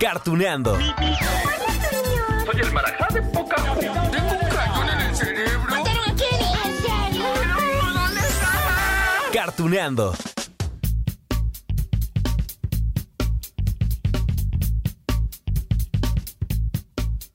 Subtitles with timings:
[0.00, 0.76] Cartuneando.
[0.76, 5.70] Soy el marajá de poca Tengo un cañón en el cerebro.
[5.70, 6.52] ¿Mataron a Kenny?
[6.64, 7.24] ¿En serio?
[7.94, 9.30] ¿Dónde estaba?
[9.32, 10.14] Cartuneando.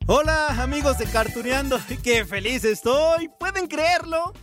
[0.07, 4.33] Hola amigos de Cartuneando, qué feliz estoy, ¿pueden creerlo?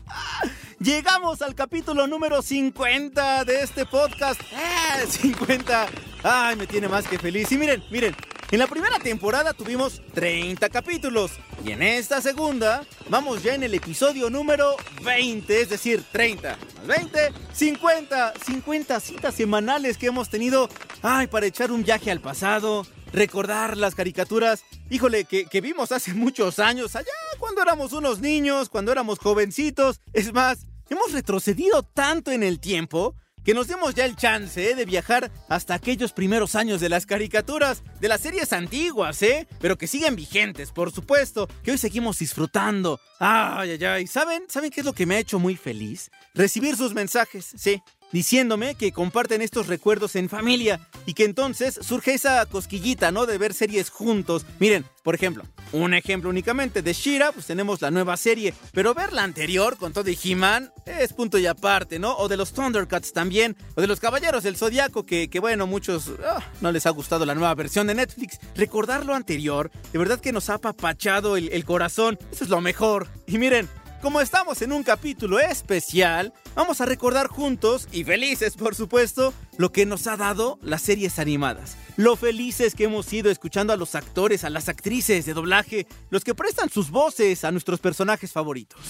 [0.81, 4.39] Llegamos al capítulo número 50 de este podcast.
[4.55, 5.87] ¡Ah, 50!
[6.23, 7.51] ¡Ay, me tiene más que feliz!
[7.51, 8.15] Y miren, miren,
[8.51, 11.33] en la primera temporada tuvimos 30 capítulos.
[11.65, 16.87] Y en esta segunda vamos ya en el episodio número 20, es decir, 30 más
[16.87, 18.35] 20, 50.
[18.45, 20.69] 50 citas semanales que hemos tenido.
[21.01, 22.85] ¡Ay, para echar un viaje al pasado!
[23.13, 27.07] recordar las caricaturas, híjole, que, que, vimos hace muchos años, allá
[27.39, 30.01] cuando éramos unos niños, cuando éramos jovencitos.
[30.13, 34.85] Es más, hemos retrocedido tanto en el tiempo que nos demos ya el chance de
[34.85, 39.47] viajar hasta aquellos primeros años de las caricaturas, de las series antiguas, ¿eh?
[39.61, 42.99] Pero que siguen vigentes, por supuesto, que hoy seguimos disfrutando.
[43.21, 44.07] Ay, ay, ay.
[44.09, 44.43] ¿Saben?
[44.49, 46.11] ¿Saben qué es lo que me ha hecho muy feliz?
[46.35, 47.81] Recibir sus mensajes, sí
[48.13, 53.27] diciéndome que comparten estos recuerdos en familia y que entonces surge esa cosquillita, ¿no?
[53.27, 54.47] De ver series juntos.
[54.59, 59.13] Miren, por ejemplo, un ejemplo únicamente de Shira, pues tenemos la nueva serie, pero ver
[59.13, 62.17] la anterior con todo y He-Man es punto y aparte, ¿no?
[62.17, 66.09] O de los Thundercats también, o de los Caballeros del Zodiaco, que, que bueno, muchos
[66.09, 68.39] oh, no les ha gustado la nueva versión de Netflix.
[68.55, 73.09] Recordar lo anterior, de verdad que nos ha apapachado el corazón, eso es lo mejor.
[73.27, 73.69] Y miren,
[74.03, 79.73] como estamos en un capítulo especial, vamos a recordar juntos, y felices por supuesto, lo
[79.73, 81.77] que nos ha dado las series animadas.
[81.97, 86.25] Lo felices que hemos sido escuchando a los actores, a las actrices de doblaje, los
[86.25, 88.81] que prestan sus voces a nuestros personajes favoritos.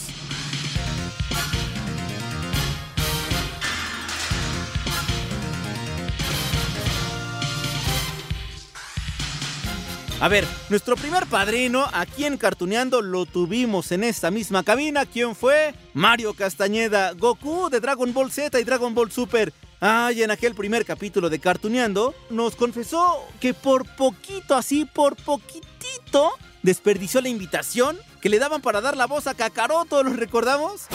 [10.18, 15.04] A ver, nuestro primer padrino aquí en Cartuneando lo tuvimos en esta misma cabina.
[15.04, 15.74] ¿Quién fue?
[15.92, 19.52] Mario Castañeda, Goku de Dragon Ball Z y Dragon Ball Super.
[19.82, 25.16] Ah, y en aquel primer capítulo de Cartuneando nos confesó que por poquito, así por
[25.16, 26.32] poquitito,
[26.62, 30.86] desperdició la invitación que le daban para dar la voz a Kakaroto, ¿los recordamos?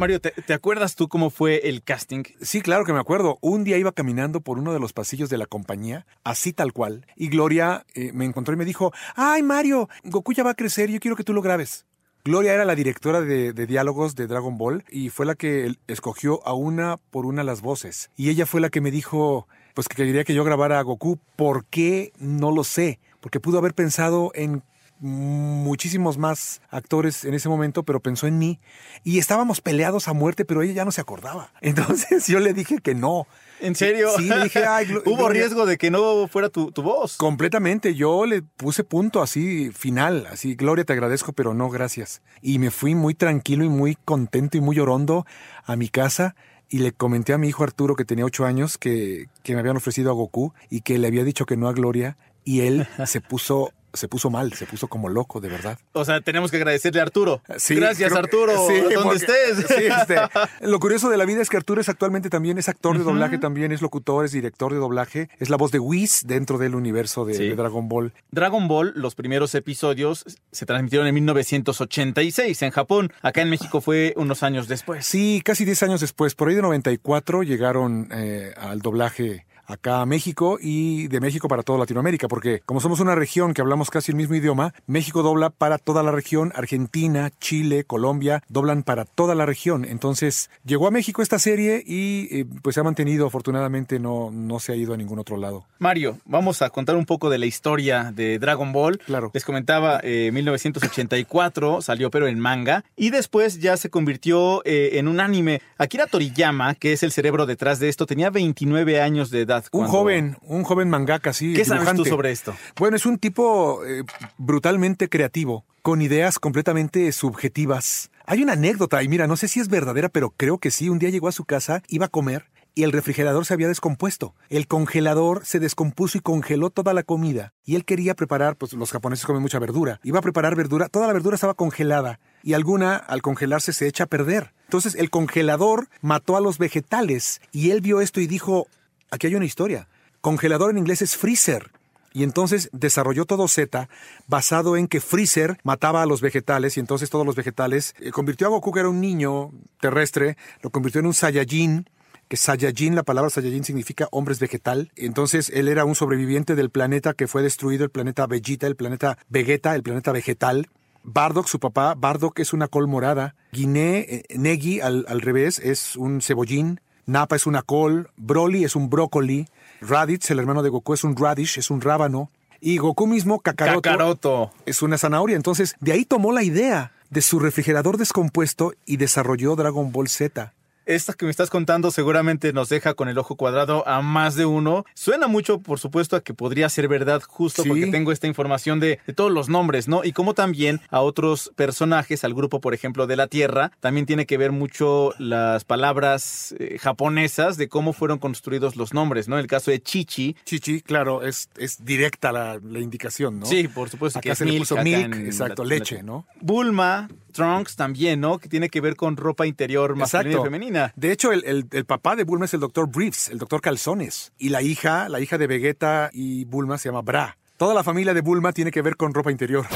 [0.00, 2.22] Mario, ¿te, ¿te, acuerdas tú cómo fue el casting?
[2.40, 3.36] Sí, claro que me acuerdo.
[3.42, 7.06] Un día iba caminando por uno de los pasillos de la compañía, así tal cual,
[7.16, 10.88] y Gloria eh, me encontró y me dijo, ay Mario, Goku ya va a crecer,
[10.88, 11.84] yo quiero que tú lo grabes.
[12.24, 16.46] Gloria era la directora de, de, diálogos de Dragon Ball y fue la que escogió
[16.46, 18.10] a una por una las voces.
[18.16, 21.18] Y ella fue la que me dijo, pues que quería que yo grabara a Goku.
[21.36, 22.12] ¿Por qué?
[22.18, 23.00] No lo sé.
[23.20, 24.62] Porque pudo haber pensado en
[25.00, 28.60] muchísimos más actores en ese momento, pero pensó en mí.
[29.02, 31.52] Y estábamos peleados a muerte, pero ella ya no se acordaba.
[31.60, 33.26] Entonces yo le dije que no.
[33.60, 34.10] ¿En serio?
[34.16, 35.42] Sí, le dije, Ay, ¿Hubo Gloria.
[35.42, 37.16] riesgo de que no fuera tu, tu, voz?
[37.16, 37.94] Completamente.
[37.94, 42.22] Yo le puse punto así, final, así, Gloria, te agradezco, pero no, gracias.
[42.40, 45.26] Y me fui muy tranquilo y muy contento y muy llorondo
[45.64, 46.34] a mi casa
[46.70, 49.76] y le comenté a mi hijo Arturo, que tenía ocho años, que, que me habían
[49.76, 52.16] ofrecido a Goku y que le había dicho que no a Gloria.
[52.44, 55.78] Y él se puso se puso mal, se puso como loco, de verdad.
[55.92, 57.42] O sea, tenemos que agradecerle a Arturo.
[57.56, 59.66] Sí, Gracias, Arturo, sí, donde porque, estés.
[59.68, 60.16] Sí, este,
[60.66, 63.36] lo curioso de la vida es que Arturo es actualmente también es actor de doblaje,
[63.36, 63.42] uh -huh.
[63.42, 67.24] también es locutor, es director de doblaje, es la voz de Whis dentro del universo
[67.24, 68.12] de, Dragon Ball.
[68.30, 73.12] Dragon Ball, los primeros episodios se transmitieron en 1986 en Japón.
[73.22, 75.06] Acá en México fue unos años después.
[75.06, 76.34] Sí, casi 10 años después.
[76.34, 81.62] Por ahí de 94 llegaron eh, al doblaje acá a México y de México para
[81.62, 85.50] toda Latinoamérica, porque como somos una región que hablamos casi el mismo idioma, México dobla
[85.50, 89.84] para toda la región, Argentina, Chile, Colombia, doblan para toda la región.
[89.84, 94.60] Entonces llegó a México esta serie y eh, pues se ha mantenido, afortunadamente no, no
[94.60, 95.64] se ha ido a ningún otro lado.
[95.78, 98.98] Mario, vamos a contar un poco de la historia de Dragon Ball.
[98.98, 99.30] Claro.
[99.32, 105.08] Les comentaba, eh, 1984 salió pero en manga y después ya se convirtió eh, en
[105.08, 105.62] un anime.
[105.78, 109.59] Akira Toriyama, que es el cerebro detrás de esto, tenía 29 años de edad.
[109.72, 111.52] Un joven, un joven mangaka, sí.
[111.54, 111.84] ¿Qué dibujante.
[111.84, 112.54] sabes tú sobre esto?
[112.76, 114.04] Bueno, es un tipo eh,
[114.38, 118.10] brutalmente creativo, con ideas completamente subjetivas.
[118.26, 120.88] Hay una anécdota, y mira, no sé si es verdadera, pero creo que sí.
[120.88, 124.34] Un día llegó a su casa, iba a comer, y el refrigerador se había descompuesto.
[124.48, 127.52] El congelador se descompuso y congeló toda la comida.
[127.64, 130.00] Y él quería preparar, pues los japoneses comen mucha verdura.
[130.02, 132.20] Iba a preparar verdura, toda la verdura estaba congelada.
[132.42, 134.54] Y alguna, al congelarse, se echa a perder.
[134.64, 137.40] Entonces el congelador mató a los vegetales.
[137.52, 138.68] Y él vio esto y dijo,
[139.10, 139.88] aquí hay una historia.
[140.20, 141.70] Congelador en inglés es freezer.
[142.12, 143.88] Y entonces desarrolló todo Z
[144.26, 148.48] basado en que Freezer mataba a los vegetales y entonces todos los vegetales eh, convirtió
[148.48, 151.88] a Goku, que era un niño terrestre, lo convirtió en un Saiyajin,
[152.26, 154.90] que Saiyajin, la palabra Saiyajin significa hombres vegetal.
[154.96, 159.16] Entonces él era un sobreviviente del planeta que fue destruido, el planeta Vegeta, el planeta
[159.28, 160.68] Vegeta, el planeta vegetal.
[161.02, 163.36] Bardock, su papá, Bardock es una col morada.
[163.52, 166.80] Guiné, eh, Negi al, al revés, es un cebollín.
[167.06, 168.10] Nappa es una col.
[168.16, 169.48] Broly es un brócoli.
[169.80, 172.30] Raditz, el hermano de Goku, es un radish, es un rábano.
[172.60, 174.50] Y Goku mismo, Kakaroto, Kakaroto.
[174.66, 175.36] es una zanahoria.
[175.36, 180.52] Entonces, de ahí tomó la idea de su refrigerador descompuesto y desarrolló Dragon Ball Z.
[180.90, 184.44] Esta que me estás contando seguramente nos deja con el ojo cuadrado a más de
[184.44, 184.84] uno.
[184.94, 187.68] Suena mucho, por supuesto, a que podría ser verdad justo Sí.
[187.68, 190.02] porque tengo esta información de, de todos los nombres, ¿no?
[190.02, 194.26] Y como también a otros personajes, al grupo, por ejemplo, de la Tierra, también tiene
[194.26, 199.38] que ver mucho las palabras eh, japonesas de cómo fueron construidos los nombres, ¿no?
[199.38, 200.34] El caso de Chichi.
[200.44, 203.46] Chichi, claro, es, es directa la, la indicación, ¿no?
[203.46, 206.26] Sí, por supuesto Acá se le milk, puso acá milk, exacto, la- leche, ¿no?
[206.40, 208.38] Bulma, Trunks también, ¿no?
[208.38, 210.92] Que tiene que ver con ropa interior masculina y femenina.
[210.96, 214.32] De hecho, el, el- el papá de Bulma es el doctor Briefs, el doctor Calzones.
[214.38, 217.36] Y la hija, la hija de Vegeta y Bulma se llama Bra.
[217.56, 219.66] Toda la familia de Bulma tiene que ver con ropa interior.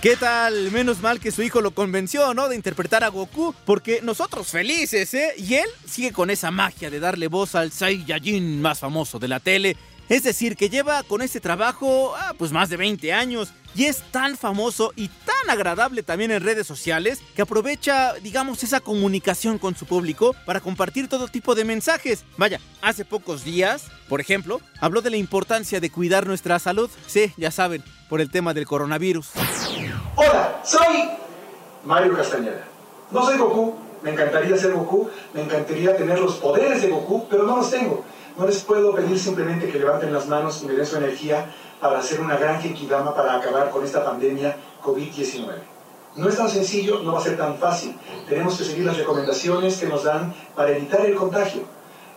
[0.00, 0.72] ¿Qué tal?
[0.72, 2.48] Menos mal que su hijo lo convenció, ¿no?
[2.48, 5.28] De interpretar a Goku, porque nosotros felices, ¿eh?
[5.38, 9.38] Y él sigue con esa magia de darle voz al Saiyajin más famoso de la
[9.38, 9.76] tele.
[10.12, 13.54] Es decir, que lleva con este trabajo, ah, pues más de 20 años.
[13.74, 18.80] Y es tan famoso y tan agradable también en redes sociales que aprovecha, digamos, esa
[18.80, 22.26] comunicación con su público para compartir todo tipo de mensajes.
[22.36, 26.90] Vaya, hace pocos días, por ejemplo, habló de la importancia de cuidar nuestra salud.
[27.06, 29.30] Sí, ya saben, por el tema del coronavirus.
[30.16, 31.08] Hola, soy
[31.86, 32.68] Mario Castañeda.
[33.10, 37.44] No soy Goku, me encantaría ser Goku, me encantaría tener los poderes de Goku, pero
[37.44, 38.04] no los tengo.
[38.36, 41.98] No les puedo pedir simplemente que levanten las manos y me den su energía para
[41.98, 45.44] hacer una gran Genkidama para acabar con esta pandemia COVID-19.
[46.16, 47.96] No es tan sencillo, no va a ser tan fácil.
[48.28, 51.62] Tenemos que seguir las recomendaciones que nos dan para evitar el contagio.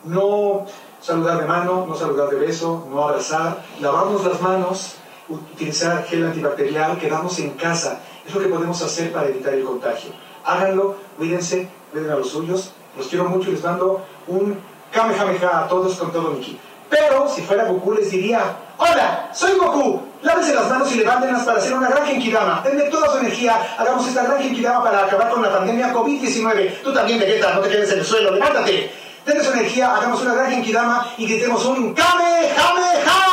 [0.03, 0.65] No
[1.01, 4.95] saludar de mano, no saludar de beso, no abrazar, lavarnos las manos,
[5.27, 8.01] utilizar gel antibacterial, quedarnos en casa.
[8.25, 10.11] Es lo que podemos hacer para evitar el contagio.
[10.43, 12.71] Háganlo, cuídense, cuiden a los suyos.
[12.97, 14.57] Los quiero mucho y les mando un
[14.95, 16.57] kamehameha a todos con todo Miki.
[16.89, 18.41] Pero si fuera Goku les diría,
[18.77, 22.61] hola, soy Goku, lávense las manos y levántenlas para hacer una gran Genkidama.
[22.63, 26.81] Denme toda su energía, hagamos esta gran Genkidama para acabar con la pandemia COVID-19.
[26.81, 28.91] Tú también, Vegeta, no te quedes en el suelo, levántate.
[29.25, 33.25] Denme su energía, hagamos una gran Genkidama y gritemos un Kamehameha.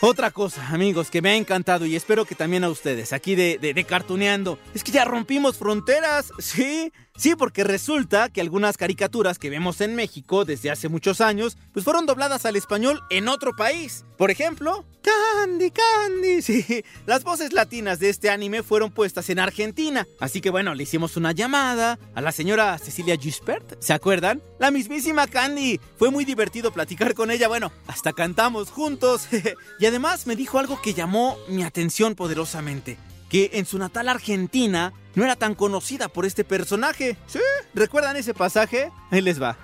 [0.00, 3.56] Otra cosa, amigos, que me ha encantado y espero que también a ustedes, aquí de,
[3.58, 6.92] de, de Cartuneando, es que ya rompimos fronteras, ¿sí?
[7.16, 11.84] Sí, porque resulta que algunas caricaturas que vemos en México desde hace muchos años, pues
[11.84, 14.04] fueron dobladas al español en otro país.
[14.18, 16.84] Por ejemplo, Candy, Candy, sí.
[17.06, 20.08] Las voces latinas de este anime fueron puestas en Argentina.
[20.18, 24.42] Así que bueno, le hicimos una llamada a la señora Cecilia Gispert, ¿se acuerdan?
[24.58, 25.78] La mismísima Candy.
[25.96, 29.28] Fue muy divertido platicar con ella, bueno, hasta cantamos juntos.
[29.78, 32.98] y además me dijo algo que llamó mi atención poderosamente
[33.34, 37.16] que en su natal Argentina no era tan conocida por este personaje.
[37.26, 37.40] ¿Sí?
[37.74, 38.92] ¿Recuerdan ese pasaje?
[39.10, 39.58] Ahí les va.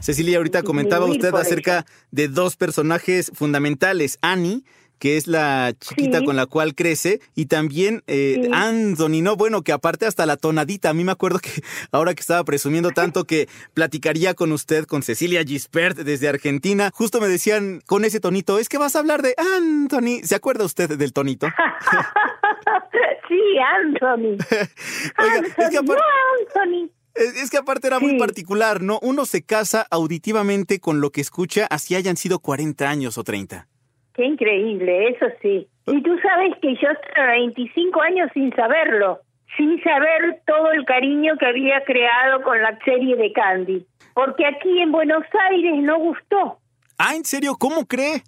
[0.00, 4.64] Cecilia, ahorita comentaba usted acerca de dos personajes fundamentales, Annie,
[4.98, 6.24] que es la chiquita Sí.
[6.24, 8.50] con la cual crece, y también eh, Sí.
[8.54, 9.36] Anthony, ¿no?
[9.36, 11.50] Bueno, que aparte hasta la tonadita, a mí me acuerdo que
[11.92, 17.20] ahora que estaba presumiendo tanto que platicaría con usted, con Cecilia Gispert desde Argentina, justo
[17.20, 20.96] me decían con ese tonito, es que vas a hablar de Anthony, ¿se acuerda usted
[20.96, 21.46] del tonito?
[23.28, 24.36] sí, Anthony.
[25.18, 26.90] Oiga, Anthony, es que aparte- no, Anthony.
[27.14, 29.00] Es, que aparte era muy particular, ¿no?
[29.02, 33.66] Uno se casa auditivamente con lo que escucha, así hayan sido 40 años o 30.
[34.14, 35.68] Qué increíble, eso sí.
[35.86, 39.20] Y tú sabes que yo estuve 25 años sin saberlo,
[39.56, 43.86] sin saber todo el cariño que había creado con la serie de Candy.
[44.14, 46.60] Porque aquí en Buenos Aires no gustó.
[46.98, 47.56] Ah, ¿en serio?
[47.58, 48.22] ¿Cómo cree?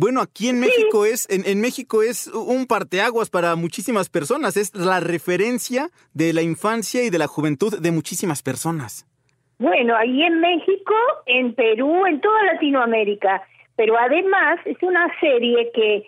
[0.00, 4.56] Bueno, aquí en México es, en, en México es un parteaguas para muchísimas personas.
[4.56, 9.06] Es la referencia de la infancia y de la juventud de muchísimas personas.
[9.58, 10.94] Bueno, ahí en México,
[11.26, 13.42] en Perú, en toda Latinoamérica.
[13.76, 16.06] pero además es una serie que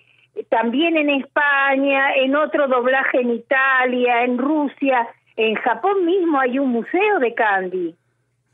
[0.49, 5.07] también en España, en otro doblaje en Italia, en Rusia,
[5.37, 7.95] en Japón mismo hay un museo de Candy.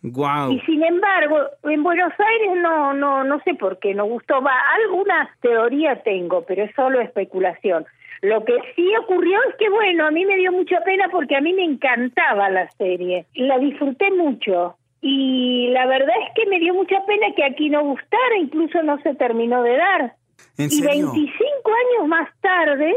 [0.03, 0.53] Wow.
[0.53, 4.41] Y sin embargo, en Buenos Aires no, no, no sé por qué no gustó.
[4.41, 7.85] Va, alguna teoría tengo, pero es solo especulación.
[8.23, 11.41] Lo que sí ocurrió es que, bueno, a mí me dio mucha pena porque a
[11.41, 13.27] mí me encantaba la serie.
[13.35, 14.77] La disfruté mucho.
[15.01, 18.99] Y la verdad es que me dio mucha pena que aquí no gustara, incluso no
[19.03, 20.15] se terminó de dar.
[20.57, 21.13] ¿En y serio?
[21.13, 22.95] 25 años más tarde,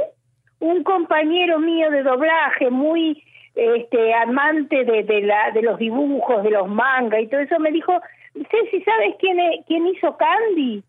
[0.59, 3.23] un compañero mío de doblaje, muy
[3.55, 7.71] este amante de, de, la, de los dibujos, de los mangas y todo eso, me
[7.71, 7.93] dijo,
[8.33, 10.83] Ceci, ¿sabes quién, quién hizo Candy?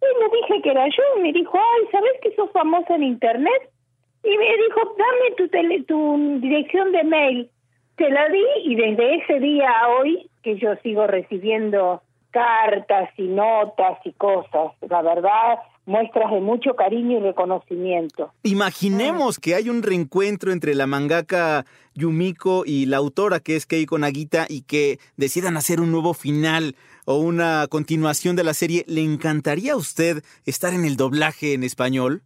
[0.00, 3.02] Y le dije que era yo, y me dijo, ay, ¿sabes que sos famosa en
[3.02, 3.70] Internet?
[4.22, 7.50] Y me dijo, dame tu, tele- tu dirección de mail.
[7.96, 12.00] Te la di y desde ese día a hoy, que yo sigo recibiendo
[12.30, 15.58] cartas y notas y cosas, la verdad,
[15.88, 18.30] muestras de mucho cariño y reconocimiento.
[18.42, 21.64] Imaginemos que hay un reencuentro entre la mangaka
[21.94, 26.76] Yumiko y la autora que es Keiko Nagita y que decidan hacer un nuevo final
[27.06, 28.84] o una continuación de la serie.
[28.86, 32.20] ¿Le encantaría a usted estar en el doblaje en español?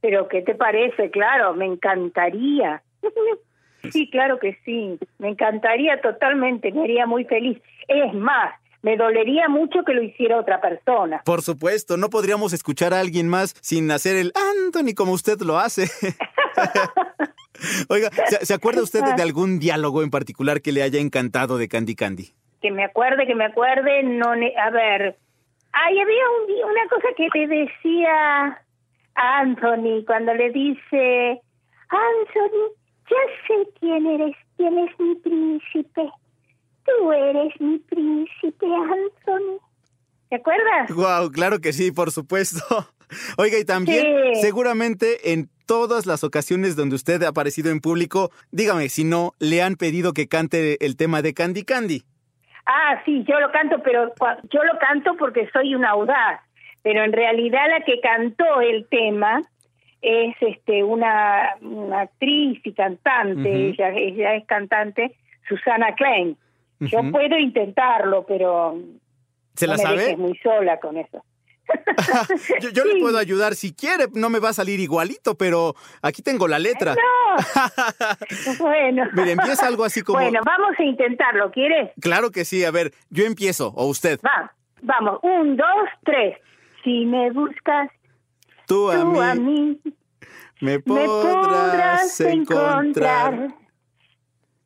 [0.00, 1.10] Pero ¿qué te parece?
[1.10, 2.82] Claro, me encantaría.
[3.90, 7.60] sí, claro que sí, me encantaría totalmente, me haría muy feliz.
[7.88, 11.22] Es más, me dolería mucho que lo hiciera otra persona.
[11.24, 15.58] Por supuesto, no podríamos escuchar a alguien más sin hacer el Anthony como usted lo
[15.58, 15.90] hace.
[17.88, 21.68] Oiga, ¿se, se acuerda usted de algún diálogo en particular que le haya encantado de
[21.68, 22.30] Candy Candy?
[22.62, 25.16] Que me acuerde, que me acuerde, no, a ver,
[25.72, 28.64] ahí había un una cosa que le decía
[29.14, 31.40] Anthony cuando le dice,
[31.88, 32.72] Anthony,
[33.10, 36.10] ya sé quién eres, quién es mi príncipe.
[36.98, 39.58] Tú eres mi príncipe, Anthony.
[40.30, 40.90] ¿Te acuerdas?
[40.94, 42.62] Wow, claro que sí, por supuesto.
[43.38, 44.04] Oiga, y también
[44.34, 44.40] Sí.
[44.42, 49.62] seguramente en todas las ocasiones donde usted ha aparecido en público, dígame si no le
[49.62, 52.02] han pedido que cante el tema de Candy Candy.
[52.66, 54.12] Ah, sí, yo lo canto, pero
[54.50, 56.40] yo lo canto porque soy una audaz.
[56.82, 59.42] Pero en realidad la que cantó el tema
[60.02, 65.16] es este una, una actriz y cantante, ella es cantante,
[65.48, 66.36] Susana Klein.
[66.80, 68.78] Yo puedo intentarlo, pero
[69.54, 70.02] ¿Se no la me sabe?
[70.02, 71.24] dejes muy sola con eso.
[72.62, 76.22] Yo, yo le puedo ayudar si quiere, no me va a salir igualito, pero aquí
[76.22, 76.94] tengo la letra.
[76.94, 79.04] No, bueno.
[79.12, 80.18] Mire, empieza algo así como...
[80.18, 81.90] Bueno, vamos a intentarlo, ¿quieres?
[82.00, 84.18] Claro que sí, a ver, yo empiezo, o usted.
[84.24, 85.66] Va, vamos, un, dos,
[86.04, 86.38] tres.
[86.84, 87.90] Si me buscas,
[88.66, 89.80] Tú a tú a mí mí,
[90.60, 93.48] me me podrás encontrar.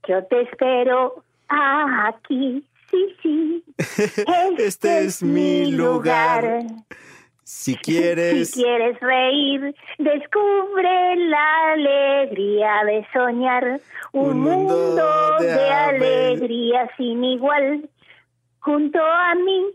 [0.09, 1.25] Yo te espero
[2.09, 3.65] aquí, sí, sí.
[4.59, 6.63] Este es mi lugar.
[7.45, 8.51] Si quieres...
[8.51, 13.81] Si quieres reír, descubre la alegría de soñar.
[14.13, 17.89] Un, Un mundo mundo, de de, ale- alegría sin igual.
[18.61, 19.67] Junto a mí,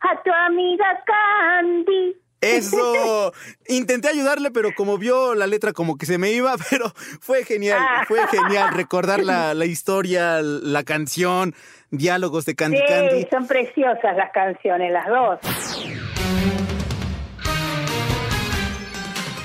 [0.00, 2.16] a tu amiga Candy.
[2.40, 3.32] Eso.
[3.68, 7.78] Intenté ayudarle, pero como vio la letra como que se me iba, pero fue genial,
[7.80, 8.04] Ah.
[8.08, 11.54] fue genial recordar la, la historia, la canción,
[11.90, 13.28] diálogos de Candy Sí, Candy.
[13.30, 15.38] son preciosas las canciones, las dos.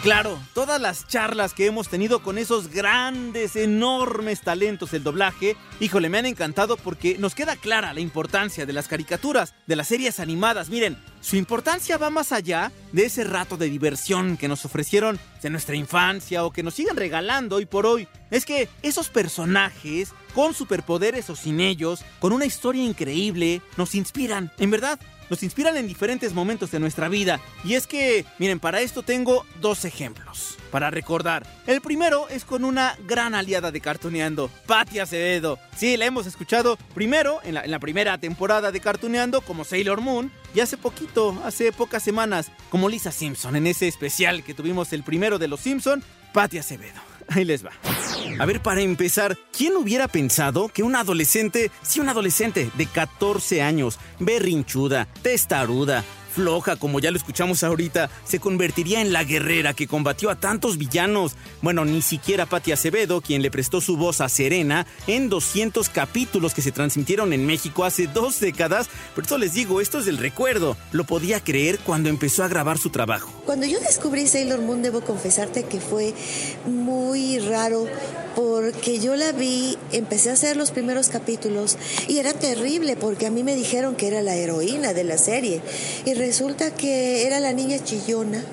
[0.05, 6.09] Claro, todas las charlas que hemos tenido con esos grandes, enormes talentos del doblaje, híjole,
[6.09, 10.19] me han encantado porque nos queda clara la importancia de las caricaturas, de las series
[10.19, 10.69] animadas.
[10.69, 15.49] Miren, su importancia va más allá de ese rato de diversión que nos ofrecieron de
[15.49, 18.07] nuestra infancia o que nos siguen regalando hoy por hoy.
[18.29, 24.51] Es que esos personajes, con superpoderes o sin ellos, con una historia increíble, nos inspiran,
[24.59, 27.39] en verdad nos inspiran en diferentes momentos de nuestra vida.
[27.63, 31.45] Y es que, miren, para esto tengo dos ejemplos para recordar.
[31.67, 35.57] El primero es con una gran aliada de Cartuneando, Patti Acevedo.
[35.75, 40.59] Sí, la hemos escuchado primero en la, primera temporada de Cartuneando como Sailor Moon y
[40.59, 45.39] hace poquito, hace pocas semanas, como Lisa Simpson en ese especial que tuvimos el primero
[45.39, 46.03] de los Simpson,
[46.33, 47.14] Patti Acevedo.
[47.27, 47.71] Ahí les va.
[48.39, 53.61] A ver, para empezar, ¿quién hubiera pensado que un adolescente, sí, un adolescente de 14
[53.61, 56.03] años, berrinchuda, testaruda,
[56.35, 60.77] floja, como ya lo escuchamos ahorita, se convertiría en la guerrera que combatió a tantos
[60.77, 61.35] villanos?
[61.61, 66.53] Bueno, ni siquiera Patti Acevedo, quien le prestó su voz a Serena en 200 capítulos
[66.53, 68.89] que se transmitieron en México hace dos décadas.
[69.15, 70.75] Por eso les digo, esto es del recuerdo.
[70.91, 73.31] Lo podía creer cuando empezó a grabar su trabajo.
[73.45, 76.13] Cuando yo descubrí Sailor Moon, debo confesarte que fue
[76.65, 77.87] muy raro
[78.35, 81.77] porque yo la vi, empecé a hacer los primeros capítulos
[82.09, 85.61] y era terrible porque a mí me dijeron que era la heroína de la serie
[86.25, 88.43] resulta que era la niña chillona,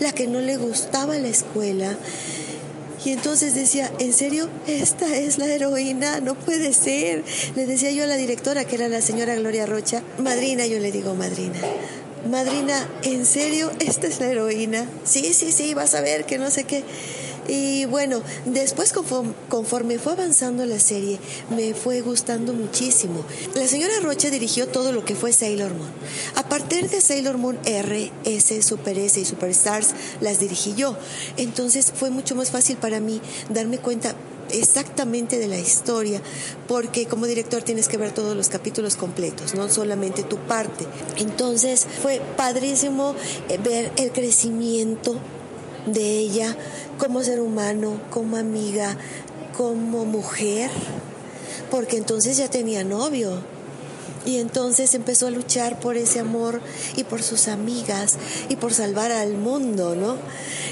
[0.00, 1.96] la que no le gustaba la escuela.
[3.04, 4.48] Y entonces decía, ¿en serio?
[4.66, 7.22] Esta es la heroína, no puede ser.
[7.54, 10.90] Le decía yo a la directora, que era la señora Gloria Rocha, madrina, yo le
[10.90, 11.60] digo, madrina,
[12.28, 13.70] madrina, ¿en serio?
[13.78, 14.86] Esta es la heroína.
[15.04, 16.82] Sí, sí, sí, vas a ver que no sé qué.
[17.50, 18.92] Y bueno, después
[19.48, 21.18] conforme, fue avanzando la serie,
[21.50, 23.24] me fue gustando muchísimo.
[23.56, 25.90] La señora Rocha dirigió todo lo que fue Sailor Moon.
[26.36, 30.96] A partir de Sailor Moon R, S, Super S y Superstars las dirigí yo.
[31.38, 34.14] Entonces fue mucho más fácil para mí darme cuenta
[34.52, 36.22] exactamente de la historia,
[36.68, 40.86] porque como director tienes que ver todos los capítulos completos, no solamente tu parte.
[41.18, 43.16] Entonces fue padrísimo
[43.48, 45.18] eh, ver el crecimiento
[45.92, 46.56] de ella
[46.98, 48.96] como ser humano, como amiga,
[49.56, 50.70] como mujer,
[51.70, 53.42] porque entonces ya tenía novio.
[54.26, 56.60] Y entonces empezó a luchar por ese amor
[56.94, 58.18] y por sus amigas
[58.50, 60.16] y por salvar al mundo, ¿no?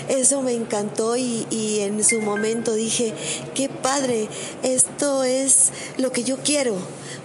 [0.09, 3.15] Eso me encantó y, y, en su momento dije,
[3.55, 4.29] qué padre,
[4.63, 6.77] esto es lo que yo quiero.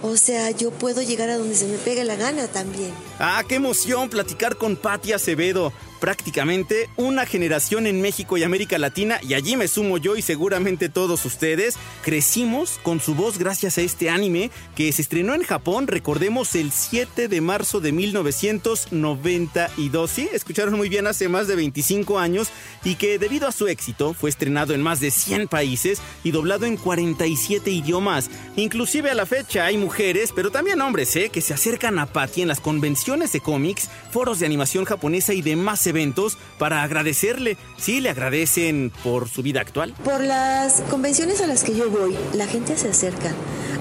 [0.02, 2.92] O sea, yo puedo llegar a donde se me pegue la gana también.
[3.18, 9.20] Ah, qué emoción platicar con Patti Acevedo prácticamente una generación en México y América Latina,
[9.22, 13.80] y allí me sumo yo y seguramente todos ustedes, crecimos con su voz gracias a
[13.80, 20.10] este anime que se estrenó en Japón, recordemos, el 7 de marzo de 1992.
[20.10, 22.48] Sí, escucharon muy bien, hace más de 25 años,
[22.84, 26.66] y que debido a su éxito fue estrenado en más de 100 países y doblado
[26.66, 28.28] en 47 idiomas.
[28.56, 31.30] Inclusive a la fecha hay mujeres, pero también hombres, ¿eh?
[31.30, 35.42] que se acercan a Patty en las convenciones de cómics, foros de animación japonesa y
[35.42, 37.58] demás eventos para agradecerle.
[37.76, 39.94] Sí, le agradecen por su vida actual.
[40.02, 43.30] Por las convenciones a las que yo voy, la gente se acerca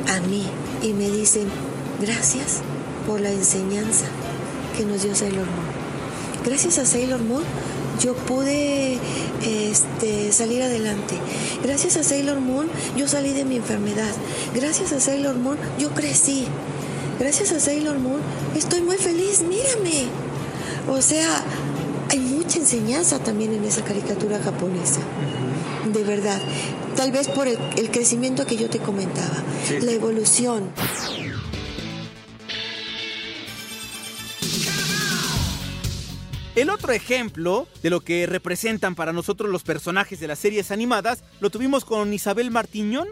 [0.10, 0.46] a mí
[0.82, 1.48] y me dicen,
[2.02, 2.60] gracias
[3.08, 4.06] por la enseñanza
[4.78, 6.44] que nos dio Sailor Moon.
[6.46, 7.44] Gracias a Sailor Moon
[8.02, 8.98] yo pude
[9.42, 11.16] este, salir adelante.
[11.64, 14.12] Gracias a Sailor Moon yo salí de mi enfermedad.
[14.54, 16.46] Gracias a Sailor Moon yo crecí.
[17.20, 18.22] Gracias a Sailor Moon
[18.56, 20.08] estoy muy feliz, mírame.
[20.90, 21.44] O sea,
[22.10, 25.02] hay mucha enseñanza también en esa caricatura japonesa.
[25.92, 26.40] De verdad.
[26.96, 27.58] Tal vez por el,
[27.92, 29.44] crecimiento que yo te comentaba.
[29.82, 30.70] La evolución.
[36.56, 41.24] El otro ejemplo de lo que representan para nosotros los personajes de las series animadas
[41.40, 43.08] lo tuvimos con Isabel Martiñón.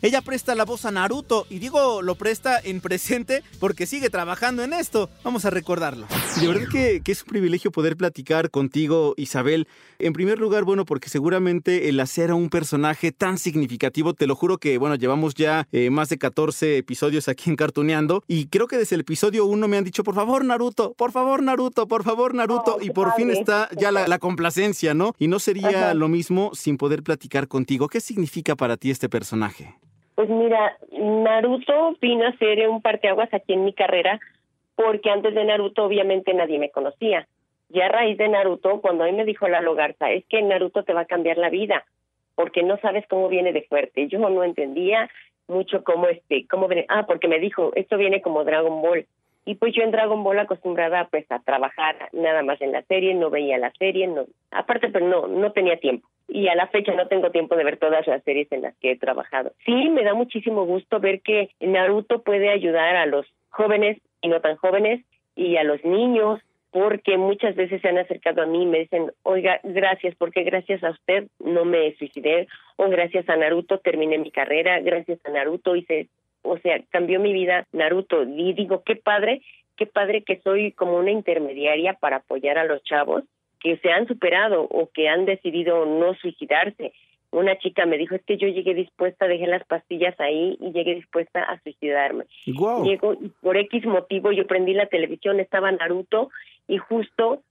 [0.00, 4.62] Ella presta la voz a Naruto y digo lo presta en presente porque sigue trabajando
[4.62, 5.10] en esto.
[5.24, 6.06] Vamos a recordarlo.
[6.40, 9.66] De verdad que, es un privilegio poder platicar contigo, Isabel.
[9.98, 14.36] En primer lugar, bueno, porque seguramente el hacer a un personaje tan significativo, te lo
[14.36, 18.68] juro que, bueno, llevamos ya eh, más de 14 episodios aquí en Cartuneando y creo
[18.68, 22.04] que desde el episodio 1 me han dicho, por favor, Naruto, por favor, Naruto, por
[22.04, 22.78] favor, Naruto.
[22.80, 25.14] y por fin está ya la, complacencia, ¿no?
[25.18, 27.88] Y no sería lo mismo sin poder platicar contigo.
[27.88, 29.74] ¿Qué significa para ti este personaje?
[30.18, 34.18] Pues mira, Naruto vino a ser un parteaguas aquí en mi carrera,
[34.74, 37.28] porque antes de Naruto obviamente nadie me conocía.
[37.68, 40.92] Ya a raíz de Naruto, cuando a me dijo la Logarza, es que Naruto te
[40.92, 41.84] va a cambiar la vida,
[42.34, 44.08] porque no sabes cómo viene de fuerte.
[44.08, 45.08] Yo no entendía
[45.46, 49.06] mucho cómo este, cómo viene, ah, porque me dijo, esto viene como Dragon Ball.
[49.48, 53.14] Y pues yo en Dragon Ball acostumbrada pues a trabajar nada más en la serie,
[53.14, 56.92] no veía la serie, no, aparte pero no, no tenía tiempo y a la fecha
[56.92, 59.52] no tengo tiempo de ver todas las series en las que he trabajado.
[59.64, 64.42] Sí, me da muchísimo gusto ver que Naruto puede ayudar a los jóvenes y no
[64.42, 65.02] tan jóvenes
[65.34, 69.10] y a los niños porque muchas veces se han acercado a mí y me dicen,
[69.22, 74.30] oiga, gracias, porque gracias a usted no me suicidé, o gracias a Naruto terminé mi
[74.30, 76.08] carrera, gracias a Naruto hice,
[76.48, 78.22] o sea, cambió mi vida Naruto.
[78.22, 79.42] Y digo, qué padre,
[79.76, 83.24] qué padre que soy como una intermediaria para apoyar a los chavos
[83.60, 86.92] que se han superado o que han decidido no suicidarse.
[87.30, 90.94] Una chica me dijo, es que yo llegué dispuesta, dejé las pastillas ahí y llegué
[90.94, 92.24] dispuesta a suicidarme.
[92.46, 92.84] Wow.
[92.84, 96.30] Llego, y por X motivo yo prendí la televisión, estaba Naruto
[96.66, 97.42] y justo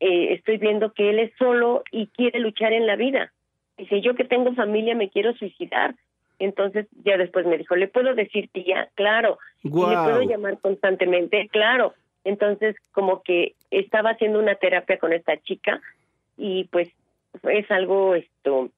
[0.00, 3.32] eh, estoy viendo que él es solo y quiere luchar en la vida.
[3.76, 5.94] Dice, yo que tengo familia me quiero suicidar.
[6.40, 8.88] Entonces ya después me dijo, ¿le puedo decir tía?
[8.94, 9.38] Claro.
[9.62, 9.90] Wow.
[9.90, 11.48] ¿Le puedo llamar constantemente?
[11.52, 11.94] Claro.
[12.24, 15.80] Entonces, como que estaba haciendo una terapia con esta chica
[16.36, 16.88] y pues
[17.44, 18.70] es algo esto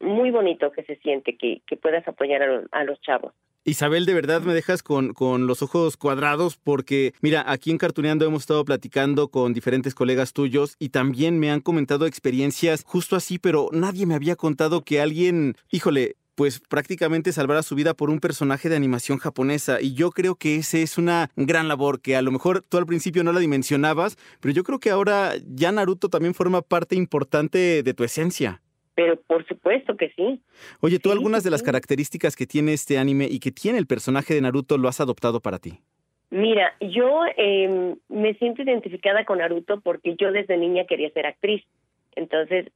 [0.00, 3.32] muy bonito que se siente que, que puedas apoyar a, los chavos.
[3.64, 8.26] Isabel, de verdad me dejas con, con, los ojos cuadrados porque, mira, aquí en Cartuneando
[8.26, 13.38] hemos estado platicando con diferentes colegas tuyos y también me han comentado experiencias justo así,
[13.38, 18.18] pero nadie me había contado que alguien, híjole, pues prácticamente salvara su vida por un
[18.18, 19.80] personaje de animación japonesa.
[19.80, 22.86] Y yo creo que ese es una gran labor que a lo mejor tú al
[22.86, 27.84] principio no la dimensionabas, pero yo creo que ahora ya Naruto también forma parte importante
[27.84, 28.60] de tu esencia.
[28.96, 30.42] Pero por supuesto que sí.
[30.80, 31.66] Oye, ¿tú Sí, algunas de las sí.
[31.66, 35.38] características que tiene este anime y que tiene el personaje de Naruto lo has adoptado
[35.38, 35.78] para ti?
[36.30, 41.62] Mira, yo eh, me siento identificada con Naruto porque yo desde niña quería ser actriz.
[42.16, 42.66] Entonces,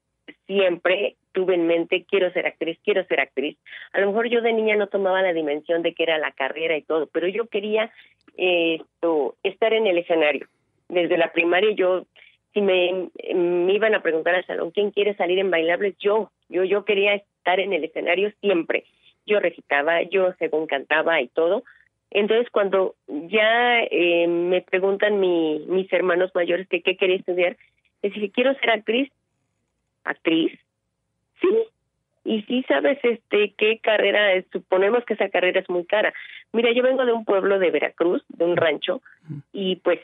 [0.46, 3.56] siempre tuve en mente, quiero ser actriz, quiero ser actriz.
[3.92, 6.76] A lo mejor yo de niña no tomaba la dimensión de que era la carrera
[6.76, 7.90] y todo, pero yo quería
[8.36, 10.46] esto, estar en el escenario.
[10.88, 12.06] Desde la primaria yo,
[12.54, 15.96] si me, me iban a preguntar al salón, ¿quién quiere salir en bailables?
[15.98, 18.84] Yo, yo, yo quería estar en el escenario siempre.
[19.26, 21.64] Yo recitaba, yo según cantaba y todo.
[22.10, 27.56] Entonces, cuando ya eh, me preguntan mi, mis hermanos mayores que qué quería estudiar,
[28.02, 29.10] les dije, quiero ser actriz.
[30.06, 30.58] ¿Actriz?
[31.40, 31.48] Sí.
[32.24, 36.12] Y sí sabes este qué carrera es, suponemos que esa carrera es muy cara.
[36.52, 39.00] Mira, yo vengo de un pueblo de Veracruz, de un rancho,
[39.52, 40.00] y pues,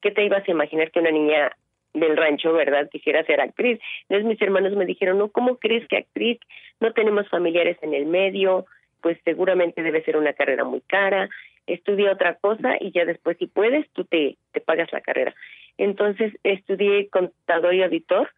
[0.00, 1.50] ¿qué te ibas a imaginar que una niña
[1.92, 3.80] del rancho, verdad, quisiera ser actriz?
[4.02, 6.38] Entonces mis hermanos me dijeron, no, ¿cómo crees que actriz?
[6.78, 8.66] No tenemos familiares en el medio,
[9.00, 11.28] pues seguramente debe ser una carrera muy cara,
[11.66, 15.34] estudia otra cosa y ya después si puedes tú te, te pagas la carrera.
[15.78, 18.30] Entonces estudié contador y auditor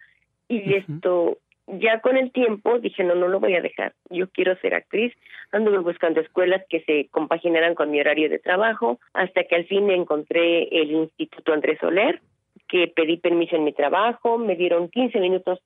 [0.59, 4.57] y esto ya con el tiempo dije no, no lo voy a dejar, yo quiero
[4.57, 5.15] ser actriz,
[5.53, 9.91] anduve buscando escuelas que se compaginaran con mi horario de trabajo hasta que al fin
[9.91, 12.21] encontré el Instituto Andrés Soler,
[12.69, 15.61] que pedí permiso en mi trabajo, me dieron 15 minutos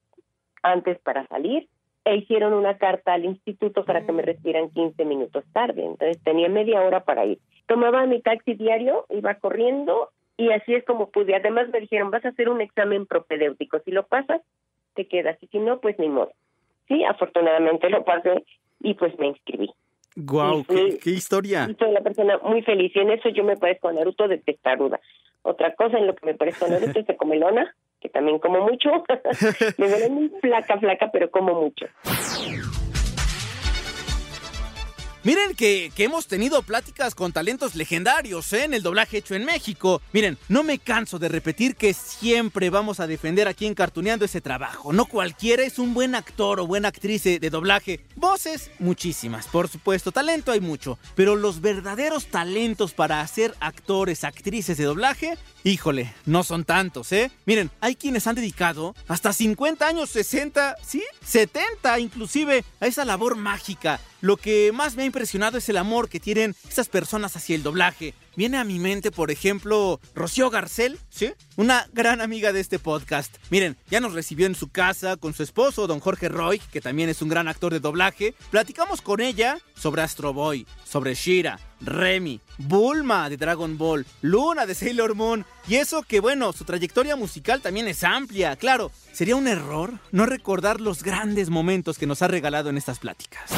[0.62, 1.68] antes para salir
[2.04, 5.84] e hicieron una carta al instituto para que me recibieran 15 minutos tarde.
[5.84, 7.40] Entonces tenía media hora para ir.
[7.66, 11.34] Tomaba mi taxi diario, iba corriendo y así es como pude.
[11.34, 13.80] Además me dijeron, vas a hacer un examen propedéutico.
[13.84, 14.40] Si lo pasas,
[14.96, 15.38] te quedas.
[15.40, 16.32] Y si no, pues ni modo.
[16.88, 18.44] Sí, afortunadamente lo pasé
[18.80, 19.70] y pues me inscribí.
[20.16, 20.64] ¡Guau!
[20.64, 21.68] Qué, qué historia!
[21.70, 24.38] Y soy una persona muy feliz y en eso yo me parezco a Naruto de
[24.38, 24.98] testaruda.
[25.42, 28.60] Otra cosa en lo que me parezco a Naruto es de comelona, que también como
[28.62, 29.04] mucho.
[29.78, 31.86] me veo muy flaca, flaca, pero como mucho.
[35.26, 38.62] Miren que, que hemos tenido pláticas con talentos legendarios ¿eh?
[38.62, 40.00] en el doblaje hecho en México.
[40.12, 44.40] Miren, no me canso de repetir que siempre vamos a defender aquí en Cartuneando ese
[44.40, 44.92] trabajo.
[44.92, 48.06] No cualquiera es un buen actor o buena actriz de, doblaje.
[48.14, 50.12] Voces, muchísimas, por supuesto.
[50.12, 50.96] Talento hay mucho.
[51.16, 57.32] Pero los verdaderos talentos para hacer actores, actrices de doblaje, híjole, no son tantos, ¿eh?
[57.46, 61.02] Miren, hay quienes han dedicado hasta 50 años, 60, ¿sí?
[61.24, 63.98] 70 inclusive a esa labor mágica.
[64.26, 67.62] Lo que más me ha impresionado es el amor que tienen esas personas hacia el
[67.62, 68.12] doblaje.
[68.36, 71.32] Viene a mi mente, por ejemplo, Rocío Garcel, ¿sí?
[71.56, 73.34] Una gran amiga de este podcast.
[73.48, 77.08] Miren, ya nos recibió en su casa con su esposo, don Jorge Roy, que también
[77.08, 78.34] es un gran actor de doblaje.
[78.50, 84.74] Platicamos con ella sobre Astro Boy, sobre Shira, Remy, Bulma de Dragon Ball, Luna de
[84.74, 85.46] Sailor Moon.
[85.66, 88.54] Y eso que, bueno, su trayectoria musical también es amplia.
[88.56, 92.98] Claro, sería un error no recordar los grandes momentos que nos ha regalado en estas
[92.98, 93.50] pláticas.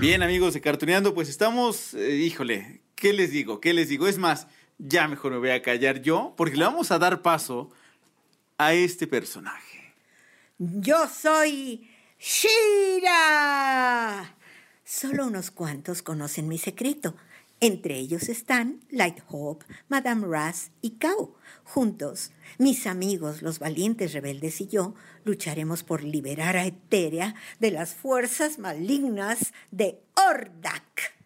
[0.00, 3.60] Bien, amigos de Cartuneando, pues estamos, eh, híjole, ¿qué les digo?
[3.60, 4.06] ¿Qué les digo?
[4.08, 4.46] Es más,
[4.78, 7.70] ya mejor me voy a callar yo, porque le vamos a dar paso
[8.58, 9.94] a este personaje.
[10.58, 13.14] Yo soy Shira.
[14.84, 17.14] Solo unos cuantos conocen mi secreto.
[17.60, 21.34] Entre ellos están Light Hope, Madame Raz y Kao.
[21.64, 27.94] Juntos, mis amigos, los valientes rebeldes y yo, lucharemos por liberar a Eteria de las
[27.94, 31.17] fuerzas malignas de Ordak.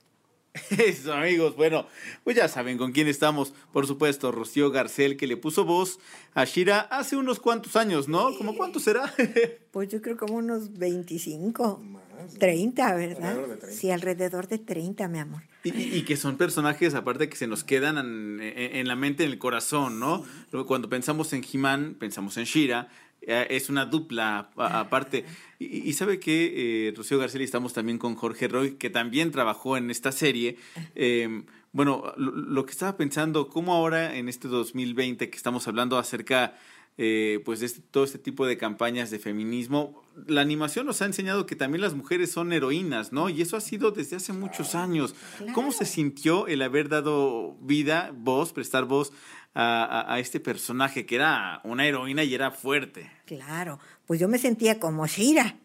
[0.78, 1.56] Eso, amigos.
[1.56, 1.86] Bueno,
[2.24, 3.52] pues ya saben con quién estamos.
[3.72, 5.98] Por supuesto, Rocío Garcel, que le puso voz
[6.34, 8.36] a Shira hace unos cuantos años, ¿no?
[8.36, 9.12] ¿Cómo cuánto será?
[9.72, 11.80] Pues yo creo como unos 25,
[12.38, 13.38] 30, ¿verdad?
[13.70, 15.40] Sí, alrededor de 30, mi amor.
[15.64, 19.30] Y, que son personajes, aparte, que se nos quedan en, en- en la mente, en
[19.30, 20.24] el corazón, ¿no?
[20.66, 22.88] Cuando pensamos en He-Man, pensamos en Shira.
[23.26, 25.24] Eh, Es una dupla aparte.
[25.58, 29.30] Y, y sabe que eh, Rocío García y estamos también con Jorge Roy, que también
[29.30, 30.56] trabajó en esta serie.
[30.94, 35.96] Eh, bueno, lo, lo que estaba pensando, cómo ahora en este 2020 que estamos hablando
[35.98, 36.54] acerca
[36.98, 41.06] eh, pues de este- todo este tipo de campañas de feminismo, la animación nos ha
[41.06, 43.30] enseñado que también las mujeres son heroínas, ¿no?
[43.30, 45.14] Y eso ha sido desde hace muchos años.
[45.54, 49.10] ¿Cómo se sintió el haber dado vida, voz, prestar voz
[49.54, 53.10] a, este personaje que era una heroína y era fuerte?
[53.26, 55.56] Claro, pues yo me sentía como Shira,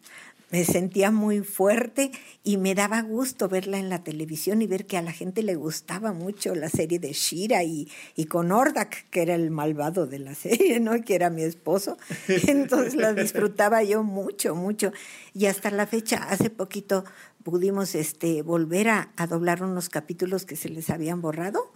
[0.50, 2.10] me sentía muy fuerte
[2.42, 5.56] y me daba gusto verla en la televisión y ver que a la gente le
[5.56, 10.18] gustaba mucho la serie de Shira y, y con Ordak, que era el malvado de
[10.18, 11.02] la serie, ¿no?
[11.02, 11.98] Que era mi esposo.
[12.28, 14.90] Entonces la disfrutaba yo mucho, mucho.
[15.34, 17.04] Y hasta la fecha, hace poquito
[17.42, 21.72] pudimos este, volver a, a doblar unos capítulos que se les habían borrado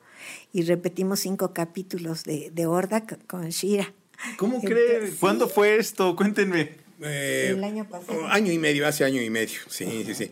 [0.52, 3.92] y repetimos cinco capítulos de, de Ordak con Shira.
[4.36, 5.10] ¿Cómo cree?
[5.18, 6.14] ¿Cuándo fue esto?
[6.16, 6.76] Cuéntenme.
[7.00, 8.26] Eh, El año pasado.
[8.28, 9.58] Año y medio, hace año y medio.
[9.68, 10.30] Sí, sí, sí.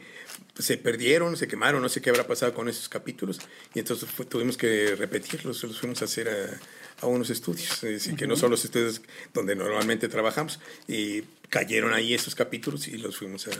[0.58, 3.40] Se perdieron, se quemaron, no sé qué habrá pasado con esos capítulos.
[3.74, 7.90] Y entonces fue- tuvimos que repetirlos, los fuimos a hacer a, a unos estudios, es
[7.90, 9.00] decir, que no son los estudios
[9.34, 10.60] donde normalmente trabajamos.
[10.86, 13.50] Y cayeron ahí esos capítulos y los fuimos a,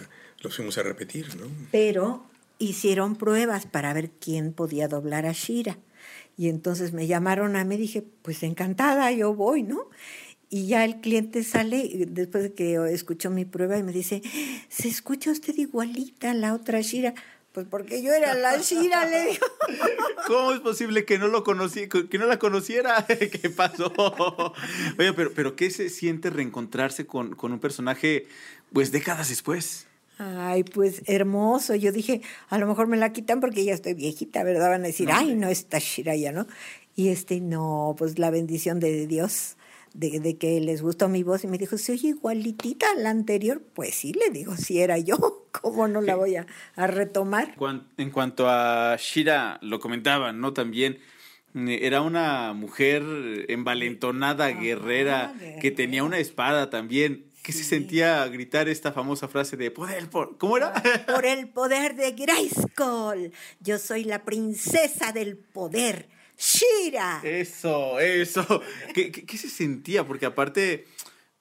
[0.43, 1.47] los fuimos a repetir, ¿no?
[1.73, 2.25] Pero
[2.59, 5.79] hicieron pruebas para ver quién podía doblar a Shira.
[6.41, 9.91] Y entonces me llamaron a mí, dije, pues encantada, yo voy, ¿no?
[10.49, 14.23] Y ya el cliente sale, después de que escuchó mi prueba, y me dice,
[14.71, 17.13] se escucha usted igualita la otra Shira.
[17.53, 19.47] Pues porque yo era la Shira, le digo.
[20.29, 23.05] ¿Cómo es posible que no lo conocí, que no la conociera?
[23.07, 23.93] ¿Qué pasó?
[24.99, 28.29] Oye, pero, pero ¿qué se siente reencontrarse con, con un personaje,
[28.73, 29.90] pues décadas después?
[30.23, 31.75] Ay, pues hermoso.
[31.75, 34.69] Yo dije, a lo mejor me la quitan porque ya estoy viejita, ¿verdad?
[34.69, 36.47] Van a decir, No, ay, no está Shira ya, ¿no?
[36.95, 39.57] Y este, no, pues la bendición de Dios,
[39.95, 43.09] de, de que les gustó mi voz y me dijo, ¿se oye igualitita a la
[43.09, 43.63] anterior?
[43.73, 45.17] Pues sí, le digo, si era yo,
[45.63, 47.55] ¿cómo no la voy a, a retomar?
[47.97, 50.53] En cuanto a Shira, lo comentaban, ¿no?
[50.53, 50.99] También
[51.55, 53.03] eh, era una mujer
[53.49, 57.30] envalentonada, guerrera, que tenía una espada también.
[57.51, 60.39] ¿Qué se sentía gritar esta famosa frase de poder por...
[60.39, 60.73] ¿Cómo era?
[61.07, 66.09] Por el poder de Grayskull, yo soy la princesa del poder,
[66.39, 67.21] Shira.
[67.25, 68.63] Eso, eso.
[68.95, 70.07] ¿Qué, qué- qué se sentía?
[70.07, 70.87] Porque aparte,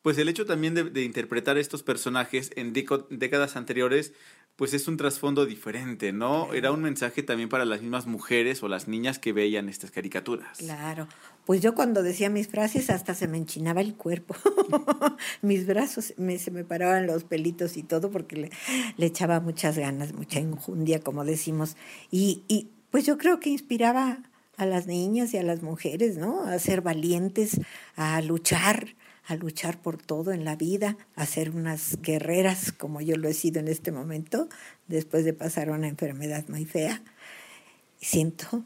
[0.02, 4.14] pues el hecho también de, de interpretar estos personajes en décadas anteriores,
[4.60, 6.54] pues es un trasfondo diferente, ¿no?
[6.54, 10.58] Era un mensaje también para las mismas mujeres o las niñas que veían estas caricaturas.
[10.58, 11.08] Claro,
[11.46, 14.36] pues yo cuando decía mis frases hasta se me enchinaba el cuerpo,
[15.42, 18.50] mis brazos me, se me paraban los pelitos y todo porque le,
[18.98, 21.78] le echaba muchas ganas, mucha injundia, como decimos,
[22.12, 24.20] y, y pues yo creo que inspiraba
[24.58, 26.44] a las niñas y a las mujeres, ¿no?
[26.44, 27.62] A ser valientes,
[27.96, 28.98] a luchar,
[29.30, 33.34] a luchar por todo en la vida, a ser unas guerreras como yo lo he
[33.34, 34.50] sido en este momento,
[34.88, 37.02] después de pasar una enfermedad muy fea.
[38.02, 38.66] Siento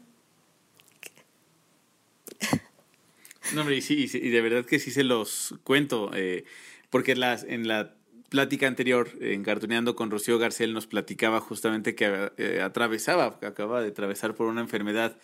[3.52, 6.44] No, y sí, y de verdad que sí se los cuento, eh,
[6.88, 7.94] porque las, en la
[8.30, 13.82] plática anterior, en Cartuneando con Rocío Garcel, nos platicaba justamente que eh, atravesaba, que acaba
[13.82, 15.18] de atravesar por una enfermedad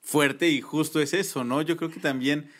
[0.00, 1.60] fuerte y justo es eso, ¿no?
[1.60, 2.50] Yo creo que también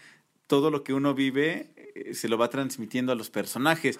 [0.46, 3.98] todo lo que uno vive eh, se lo va transmitiendo a los personajes.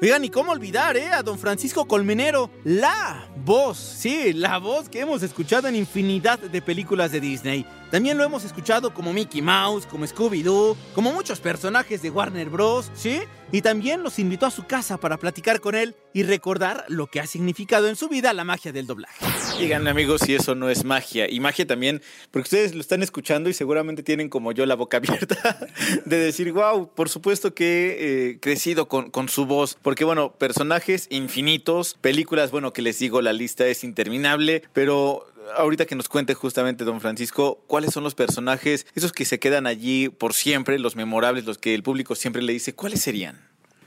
[0.00, 1.10] Oigan, ¿y cómo olvidar, eh?
[1.12, 6.60] A don Francisco Colmenero, la voz, sí, la voz que hemos escuchado en infinidad de
[6.60, 7.64] películas de Disney.
[7.92, 12.90] También lo hemos escuchado como Mickey Mouse, como Scooby-Doo, como muchos personajes de Warner Bros.,
[12.94, 13.20] ¿sí?
[13.52, 17.20] Y también los invitó a su casa para platicar con él y recordar lo que
[17.20, 19.26] ha significado en su vida la magia del doblaje.
[19.58, 21.30] Díganme amigos si eso no es magia.
[21.30, 22.00] Y magia también,
[22.30, 25.68] porque ustedes lo están escuchando y seguramente tienen como yo la boca abierta
[26.06, 29.76] de decir, wow, por supuesto que he eh, crecido con, con su voz.
[29.82, 35.26] Porque bueno, personajes infinitos, películas, bueno, que les digo, la lista es interminable, pero
[35.56, 39.66] ahorita que nos cuente justamente don Francisco, ¿cuáles son los personajes, esos que se quedan
[39.66, 43.40] allí por siempre, los memorables, los que el público siempre le dice, ¿cuáles serían?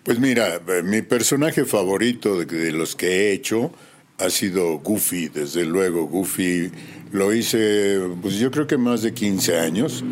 [0.04, 3.72] Pues mira, eh, mi personaje favorito de, los que he hecho
[4.20, 6.06] ha sido Goofy, desde luego.
[6.06, 6.72] Goofy
[7.12, 10.04] lo hice, pues yo creo que más de 15 años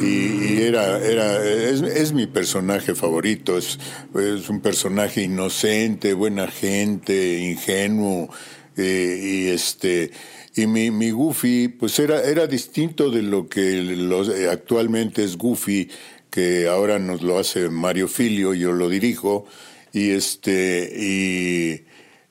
[0.00, 3.58] y, y era, era, es, es mi personaje favorito.
[3.58, 3.78] Es,
[4.14, 8.30] es un personaje inocente, buena gente, ingenuo
[8.76, 10.10] eh, y este.
[10.54, 15.36] Y mi, mi Goofy, pues era, era distinto de lo que los, eh, actualmente es
[15.36, 15.88] Goofy,
[16.30, 19.46] que ahora nos lo hace Mario Filio, yo lo dirijo,
[19.92, 21.84] y este, y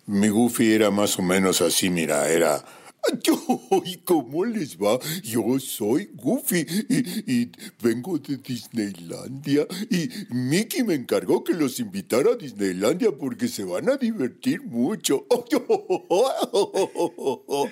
[0.08, 2.64] mi Goofy era más o menos así, mira, era, ¿y
[4.06, 5.00] cómo les va?
[5.24, 12.32] Yo soy Goofy y, y vengo de Disneylandia y Mickey me encargó que los invitara
[12.32, 15.26] a Disneylandia porque se van a divertir mucho.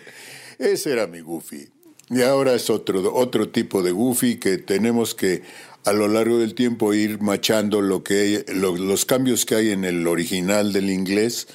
[0.59, 1.69] Ese era mi Goofy.
[2.09, 5.41] Y ahora es otro, otro tipo de Goofy que tenemos que
[5.83, 9.83] a lo largo del tiempo ir machando lo que lo- los cambios que hay en
[9.85, 11.47] el original del inglés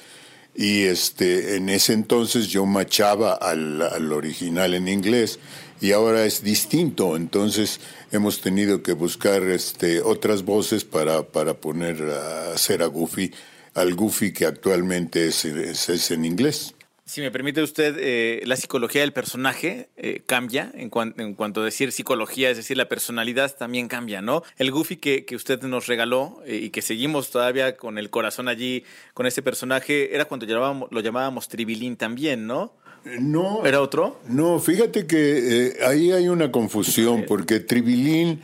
[0.55, 5.39] y este en ese entonces yo machaba al, al original en inglés
[5.83, 7.17] y ahora es distinto.
[7.17, 13.31] Entonces hemos tenido que buscar este, otras voces para, para poner a hacer a Goofy,
[13.73, 16.73] al Goofy que actualmente es, es, es en inglés.
[17.05, 21.61] Si me permite usted, eh, la psicología del personaje eh, cambia en, cuan- en cuanto
[21.61, 24.41] a decir psicología, es decir, la personalidad también cambia, ¿no?
[24.57, 28.47] El Goofy que, que usted nos regaló eh, y que seguimos todavía con el corazón
[28.47, 32.73] allí con ese personaje, era cuando llamábamos- lo llamábamos Tribilín también, ¿no?
[33.19, 33.65] No.
[33.65, 34.21] ¿Era otro?
[34.29, 38.39] No, fíjate que ahí hay una confusión, porque Tribilín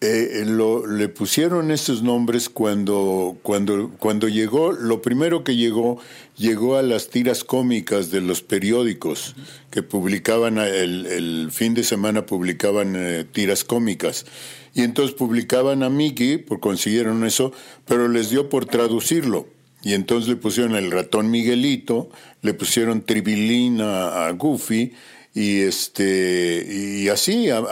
[0.00, 6.00] eh, lo, le pusieron esos nombres cuando, cuando, cuando llegó, lo primero que llegó,
[6.36, 9.34] llegó a las tiras cómicas de los periódicos,
[9.70, 14.24] que publicaban, eh, el, el fin de semana publicaban eh, tiras cómicas.
[14.72, 17.52] Y entonces publicaban a Mickey, por consiguieron eso,
[17.84, 19.48] pero les dio por traducirlo.
[19.82, 22.08] Y entonces le pusieron el ratón Miguelito,
[22.42, 24.92] le pusieron Tribilín a, a Goofy,
[25.34, 27.62] y este y así a, a,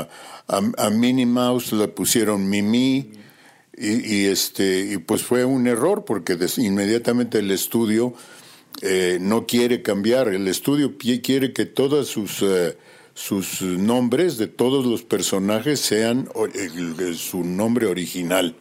[0.00, 0.08] a,
[0.48, 3.10] a- a Minnie Mouse le pusieron Mimi
[3.76, 8.14] y, y, este y pues fue un error porque inmediatamente el estudio
[8.82, 10.28] eh, no quiere cambiar.
[10.28, 12.76] El estudio quiere que todos sus eh,
[13.14, 16.28] sus nombres de todos los personajes sean
[17.16, 18.54] su nombre original.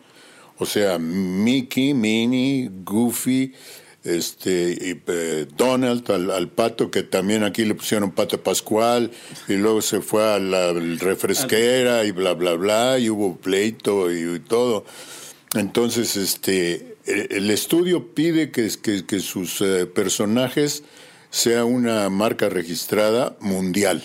[0.58, 3.54] O sea Mickey Minnie Goofy
[4.06, 9.12] este y, eh, Donald al, pato que también aquí le pusieron pato Pascual
[9.48, 14.39] y luego se fue a la refresquera y bla bla bla y hubo pleito y,
[14.39, 14.86] todo.
[15.56, 20.84] Entonces este el, el estudio pide que, que, que sus eh, personajes
[21.30, 24.04] sea una marca registrada mundial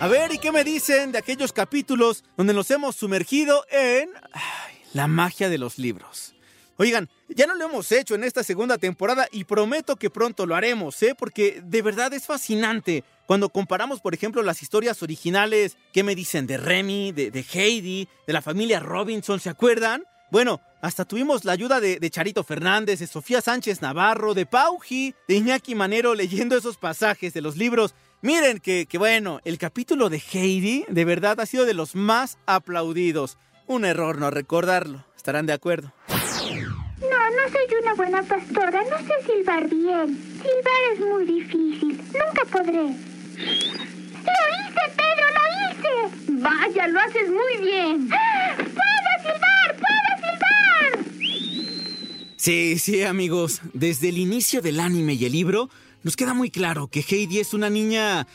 [0.00, 4.76] A ver, ¿y qué me dicen de aquellos capítulos donde nos hemos sumergido en ay,
[4.92, 6.34] la magia de los libros?
[6.76, 10.54] Oigan, ya no lo hemos hecho en esta segunda temporada y prometo que pronto lo
[10.54, 11.16] haremos, ¿eh?
[11.18, 13.02] Porque de verdad es fascinante.
[13.26, 18.32] Cuando comparamos, por ejemplo, las historias originales, ¿qué me dicen de Remy, de, Heidi, de
[18.32, 20.04] la familia Robinson, ¿se acuerdan?
[20.30, 25.16] Bueno, hasta tuvimos la ayuda de, de Charito Fernández, de Sofía Sánchez Navarro, de Pauji,
[25.26, 27.96] de Iñaki Manero leyendo esos pasajes de los libros.
[28.20, 32.38] Miren que, que bueno, el capítulo de Heidi de verdad ha sido de los más
[32.46, 33.38] aplaudidos.
[33.66, 35.04] Un error no recordarlo.
[35.16, 35.92] ¿Estarán de acuerdo?
[36.08, 38.82] No, no soy una buena pastora.
[38.90, 40.18] No sé silbar bien.
[40.42, 41.96] Silbar es muy difícil.
[41.98, 42.82] Nunca podré.
[42.82, 45.26] ¡Lo hice, Pedro!
[45.36, 46.32] ¡Lo hice!
[46.42, 48.08] Vaya, lo haces muy bien.
[48.08, 49.76] ¡Puedo silbar!
[49.76, 51.04] ¡Puedo silbar!
[52.36, 53.60] Sí, sí, amigos.
[53.74, 55.70] Desde el inicio del anime y el libro,
[56.08, 58.26] nos queda muy claro que Heidi es una niña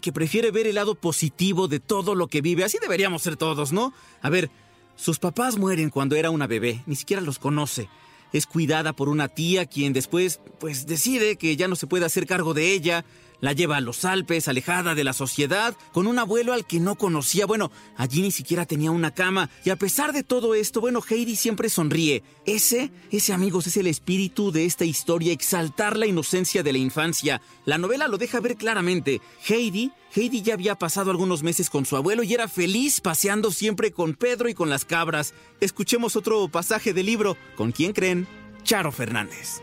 [0.00, 2.64] que prefiere ver el lado positivo de todo lo que vive.
[2.64, 3.94] Así deberíamos ser todos, ¿no?
[4.22, 4.50] A ver,
[4.96, 7.88] sus papás mueren cuando era una bebé, ni siquiera los conoce.
[8.32, 12.26] Es cuidada por una tía quien después, pues, decide que ya no se puede hacer
[12.26, 13.04] cargo de ella.
[13.42, 16.94] La lleva a los Alpes, alejada de la sociedad, con un abuelo al que no
[16.94, 17.44] conocía.
[17.44, 19.50] Bueno, allí ni siquiera tenía una cama.
[19.64, 22.22] Y a pesar de todo esto, bueno, Heidi siempre sonríe.
[22.46, 27.42] Ese, ese amigos, es el espíritu de esta historia, exaltar la inocencia de la infancia.
[27.64, 29.20] La novela lo deja ver claramente.
[29.48, 33.90] Heidi, Heidi ya había pasado algunos meses con su abuelo y era feliz paseando siempre
[33.90, 35.34] con Pedro y con las cabras.
[35.60, 37.36] Escuchemos otro pasaje del libro.
[37.56, 38.28] ¿Con quién creen?
[38.62, 39.60] Charo Fernández.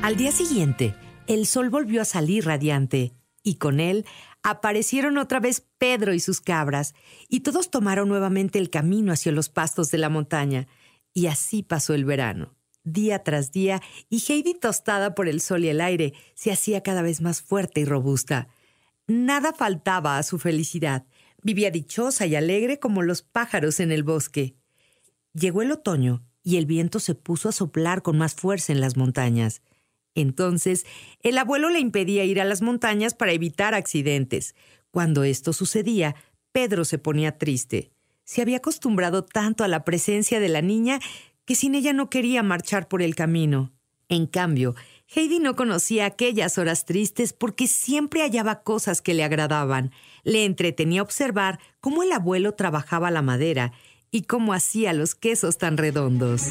[0.00, 0.94] Al día siguiente,
[1.26, 4.06] el sol volvió a salir radiante y con él
[4.42, 6.94] aparecieron otra vez Pedro y sus cabras
[7.28, 10.68] y todos tomaron nuevamente el camino hacia los pastos de la montaña.
[11.12, 15.68] Y así pasó el verano, día tras día, y Heidi, tostada por el sol y
[15.68, 18.48] el aire, se hacía cada vez más fuerte y robusta.
[19.08, 21.06] Nada faltaba a su felicidad.
[21.42, 24.54] Vivía dichosa y alegre como los pájaros en el bosque.
[25.34, 28.96] Llegó el otoño y el viento se puso a soplar con más fuerza en las
[28.96, 29.60] montañas.
[30.18, 30.84] Entonces,
[31.22, 34.56] el abuelo le impedía ir a las montañas para evitar accidentes.
[34.90, 36.16] Cuando esto sucedía,
[36.50, 37.92] Pedro se ponía triste.
[38.24, 40.98] Se había acostumbrado tanto a la presencia de la niña
[41.44, 43.72] que sin ella no quería marchar por el camino.
[44.08, 44.74] En cambio,
[45.14, 49.92] Heidi no conocía aquellas horas tristes porque siempre hallaba cosas que le agradaban.
[50.24, 53.72] Le entretenía observar cómo el abuelo trabajaba la madera
[54.10, 56.42] y cómo hacía los quesos tan redondos.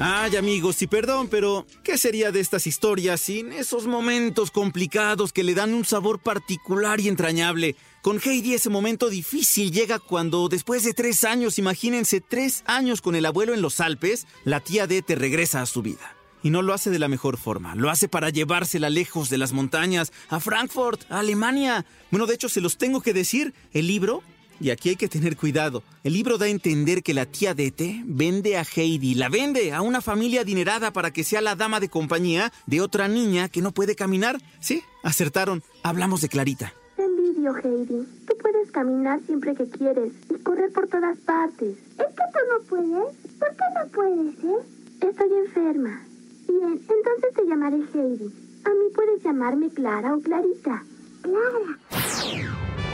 [0.00, 5.44] Ay, amigos, y perdón, pero ¿qué sería de estas historias sin esos momentos complicados que
[5.44, 7.76] le dan un sabor particular y entrañable?
[8.02, 13.14] Con Heidi ese momento difícil llega cuando después de tres años, imagínense tres años con
[13.14, 16.16] el abuelo en los Alpes, la tía Dete regresa a su vida.
[16.42, 17.74] Y no lo hace de la mejor forma.
[17.76, 21.86] Lo hace para llevársela lejos de las montañas, a Frankfurt, a Alemania.
[22.10, 23.54] Bueno, de hecho, se los tengo que decir.
[23.72, 24.22] El libro
[24.64, 25.82] y aquí hay que tener cuidado.
[26.04, 29.82] El libro da a entender que la tía Dete vende a Heidi, la vende a
[29.82, 33.72] una familia adinerada para que sea la dama de compañía de otra niña que no
[33.72, 34.38] puede caminar.
[34.60, 35.62] Sí, acertaron.
[35.82, 36.72] Hablamos de Clarita.
[36.96, 38.08] Te envidio, Heidi.
[38.26, 41.76] Tú puedes caminar siempre que quieres y correr por todas partes.
[41.76, 43.16] ¿Es que tú no puedes?
[43.38, 45.06] ¿Por qué no puedes, eh?
[45.06, 46.00] Estoy enferma.
[46.48, 48.32] Bien, entonces te llamaré Heidi.
[48.64, 50.82] A mí puedes llamarme Clara o Clarita.
[51.20, 52.93] Clara.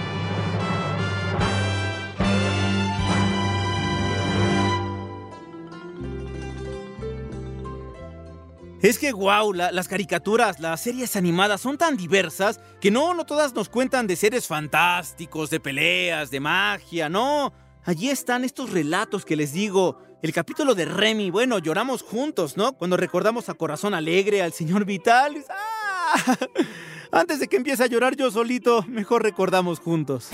[8.83, 13.55] Es que, wow, las caricaturas, las series animadas son tan diversas que no, no todas
[13.55, 17.53] nos cuentan de seres fantásticos, de peleas, de magia, no.
[17.85, 19.99] Allí están estos relatos que les digo.
[20.23, 22.73] El capítulo de Remy, bueno, lloramos juntos, ¿no?
[22.73, 25.45] Cuando recordamos a Corazón Alegre, al señor Vitalis.
[25.51, 26.37] ¡Ah!
[27.13, 30.31] Antes de que empiece a llorar yo solito, mejor recordamos juntos.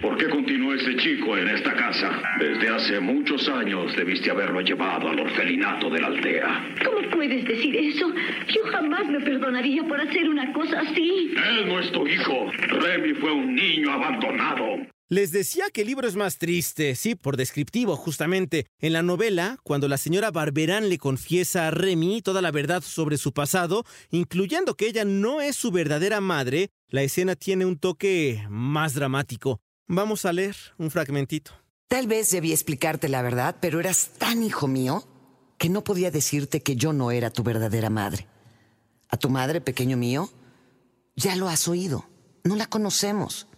[0.00, 2.22] ¿Por qué continúa ese chico en esta casa?
[2.38, 6.76] Desde hace muchos años debiste haberlo llevado al orfelinato de la aldea.
[6.84, 8.06] ¿Cómo puedes decir eso?
[8.54, 11.34] Yo jamás me perdonaría por hacer una cosa así.
[11.34, 12.46] Él no es tu hijo.
[12.68, 14.86] Remy fue un niño abandonado.
[15.10, 18.66] Les decía que el libro es más triste, sí, por descriptivo, justamente.
[18.78, 23.16] En la novela, cuando la señora Barberán le confiesa a Remy toda la verdad sobre
[23.16, 28.44] su pasado, incluyendo que ella no es su verdadera madre, la escena tiene un toque
[28.50, 29.60] más dramático.
[29.90, 31.52] Vamos a leer un fragmentito.
[31.88, 35.08] Tal vez debí explicarte la verdad, pero eras tan hijo mío
[35.56, 38.26] que no podía decirte que yo no era tu verdadera madre.
[39.08, 40.28] A tu madre, pequeño mío,
[41.16, 42.04] ya lo has oído.
[42.44, 43.48] No la conocemos.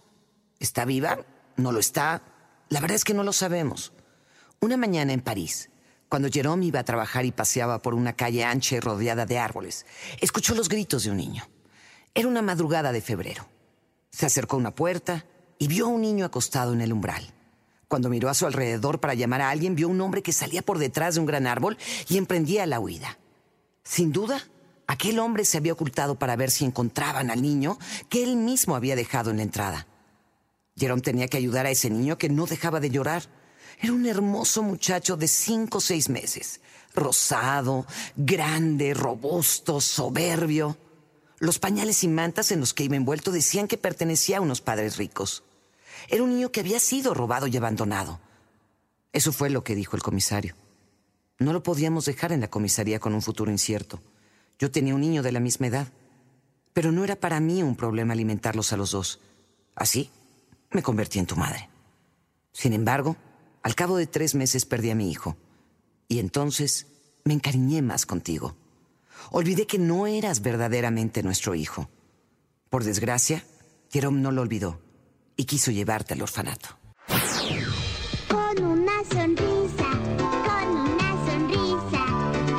[0.57, 1.19] ¿Está viva?
[1.57, 2.23] ¿No lo está?
[2.69, 3.91] La verdad es que no lo sabemos.
[4.61, 5.69] Una mañana en París,
[6.07, 9.85] cuando Jerome iba a trabajar y paseaba por una calle ancha y rodeada de árboles,
[10.21, 11.43] escuchó los gritos de un niño.
[12.13, 13.49] Era una madrugada de febrero.
[14.11, 15.25] Se acercó a una puerta,
[15.61, 17.23] y vio a un niño acostado en el umbral.
[17.87, 20.79] Cuando miró a su alrededor para llamar a alguien, vio un hombre que salía por
[20.79, 21.77] detrás de un gran árbol
[22.09, 23.19] y emprendía la huida.
[23.83, 24.41] Sin duda,
[24.87, 27.77] aquel hombre se había ocultado para ver si encontraban al niño
[28.09, 29.85] que él mismo había dejado en la entrada.
[30.75, 33.21] Jerome tenía que ayudar a ese niño que no dejaba de llorar.
[33.79, 36.59] Era un hermoso muchacho de cinco o seis meses,
[36.95, 37.85] rosado,
[38.15, 40.75] grande, robusto, soberbio.
[41.37, 44.97] Los pañales y mantas en los que iba envuelto decían que pertenecía a unos padres
[44.97, 45.43] ricos.
[46.07, 48.19] Era un niño que había sido robado y abandonado.
[49.13, 50.55] Eso fue lo que dijo el comisario.
[51.39, 53.99] No lo podíamos dejar en la comisaría con un futuro incierto.
[54.59, 55.87] Yo tenía un niño de la misma edad.
[56.73, 59.19] Pero no era para mí un problema alimentarlos a los dos.
[59.75, 60.09] Así,
[60.71, 61.69] me convertí en tu madre.
[62.53, 63.17] Sin embargo,
[63.63, 65.35] al cabo de tres meses perdí a mi hijo.
[66.07, 66.87] Y entonces
[67.25, 68.55] me encariñé más contigo.
[69.31, 71.89] Olvidé que no eras verdaderamente nuestro hijo.
[72.69, 73.43] Por desgracia,
[73.91, 74.79] Jerome no lo olvidó
[75.41, 76.77] y quiso llevarte al orfanato.
[78.29, 79.89] Con una sonrisa,
[80.45, 82.05] con una sonrisa,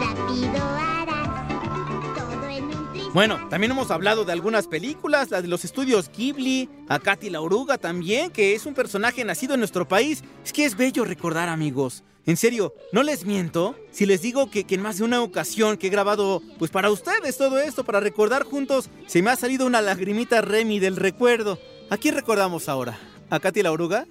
[0.01, 3.13] rápido harás todo en un.
[3.15, 7.41] Bueno, también hemos hablado de algunas películas, la de los estudios Ghibli, a Katy la
[7.41, 10.25] oruga también, que es un personaje nacido en nuestro país.
[10.45, 12.03] Es que es bello recordar, amigos.
[12.27, 15.77] En serio, no les miento si les digo que, que, en más de una ocasión
[15.77, 19.67] que he grabado, pues para ustedes todo esto, para recordar juntos, se me ha salido
[19.67, 21.61] una lagrimita Remy del recuerdo.
[21.93, 22.99] ¿A quién recordamos ahora?
[23.29, 24.07] ¿A Katy la oruga?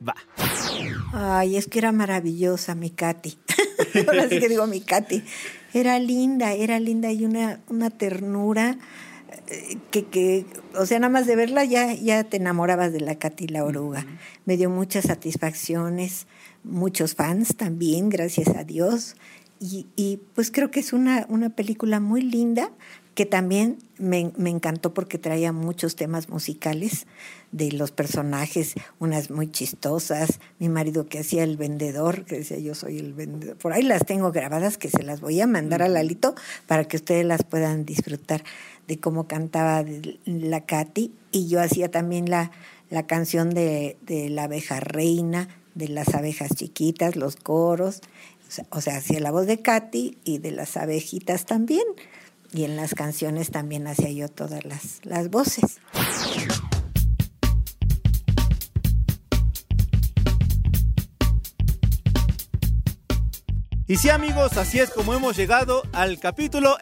[0.00, 0.14] Va.
[1.12, 3.36] Ay, es que era maravillosa mi Katy.
[4.08, 5.22] ahora sí que digo mi Katy.
[5.74, 8.78] Era linda, era linda y una, una ternura
[9.48, 13.18] eh, que, que, o sea, nada más de verla ya, ya te enamorabas de la
[13.18, 14.06] Katy la oruga.
[14.46, 16.26] Me dio muchas satisfacciones
[16.64, 19.16] muchos fans también, gracias a Dios.
[19.60, 22.70] Y, y pues creo que es una, una película muy linda
[23.18, 27.08] que también me, me, encantó porque traía muchos temas musicales
[27.50, 32.76] de los personajes, unas muy chistosas, mi marido que hacía el vendedor, que decía yo
[32.76, 35.88] soy el vendedor, por ahí las tengo grabadas que se las voy a mandar a
[35.88, 36.36] Lalito
[36.68, 38.44] para que ustedes las puedan disfrutar
[38.86, 39.84] de cómo cantaba
[40.24, 41.12] la Katy.
[41.32, 42.52] Y yo hacía también la,
[42.88, 48.00] la canción de, de la abeja reina, de las abejas chiquitas, los coros,
[48.70, 51.82] o sea, hacía la voz de Katy y de las abejitas también.
[52.52, 55.78] Y en las canciones también hacía yo todas las, las voces.
[63.90, 66.76] Y sí amigos, así es como hemos llegado al capítulo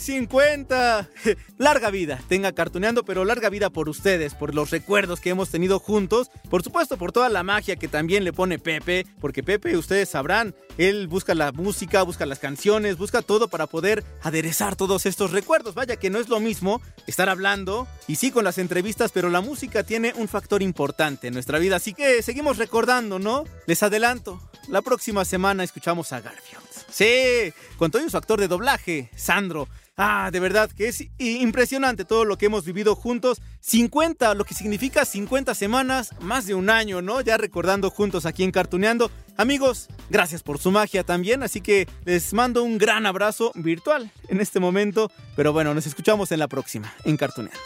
[0.00, 1.08] 50.
[1.58, 5.78] Larga vida, tenga cartuneando, pero larga vida por ustedes, por los recuerdos que hemos tenido
[5.78, 6.30] juntos.
[6.50, 10.54] Por supuesto, por toda la magia que también le pone Pepe, porque Pepe, ustedes sabrán,
[10.78, 15.74] él busca la música, busca las canciones, busca todo para poder aderezar todos estos recuerdos.
[15.74, 19.40] Vaya que no es lo mismo estar hablando, y sí con las entrevistas, pero la
[19.40, 21.76] música tiene un factor importante en nuestra vida.
[21.76, 23.44] Así que seguimos recordando, ¿no?
[23.66, 26.66] Les adelanto, la próxima semana escuchamos a Garfield.
[26.90, 29.68] Sí, con todo su actor de doblaje, Sandro.
[29.98, 33.40] Ah, de verdad que es impresionante todo lo que hemos vivido juntos.
[33.60, 37.22] 50, lo que significa 50 semanas, más de un año, ¿no?
[37.22, 39.10] Ya recordando juntos aquí en Cartuneando.
[39.38, 44.42] Amigos, gracias por su magia también, así que les mando un gran abrazo virtual en
[44.42, 45.10] este momento.
[45.34, 47.60] Pero bueno, nos escuchamos en la próxima, en Cartuneando.